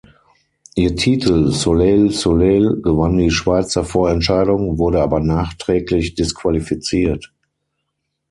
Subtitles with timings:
[0.73, 7.31] Ihr Titel "Soleil, soleil" gewann die Schweizer Vorentscheidung, wurde aber nachträglich disqualifiziert.